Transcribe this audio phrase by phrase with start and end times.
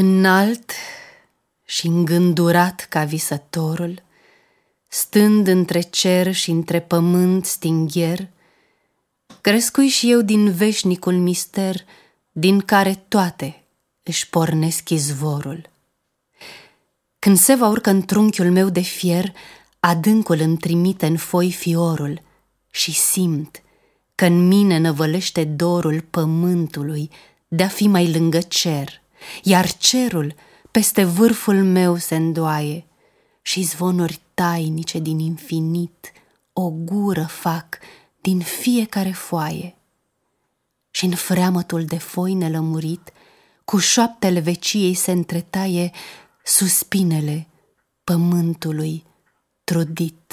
[0.00, 0.72] Înalt
[1.64, 4.02] și îngândurat ca visătorul,
[4.88, 8.28] Stând între cer și între pământ stingher,
[9.40, 11.84] Crescui și eu din veșnicul mister,
[12.32, 13.62] Din care toate
[14.02, 15.70] își pornesc izvorul.
[17.18, 19.32] Când se va urcă în trunchiul meu de fier,
[19.80, 22.22] Adâncul îmi trimite în foi fiorul
[22.70, 23.62] Și simt
[24.14, 27.10] că în mine năvălește dorul pământului
[27.48, 29.00] De a fi mai lângă cer,
[29.42, 30.34] iar cerul
[30.70, 32.84] peste vârful meu se îndoaie
[33.42, 36.12] Și zvonuri tainice din infinit
[36.52, 37.78] o gură fac
[38.20, 39.74] din fiecare foaie.
[40.90, 43.12] Și în freamătul de foi nelămurit,
[43.64, 45.90] cu șoaptele veciei se întretaie
[46.44, 47.46] suspinele
[48.04, 49.04] pământului
[49.64, 50.29] trudit.